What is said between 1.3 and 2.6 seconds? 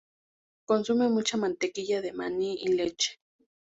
mantequilla de maní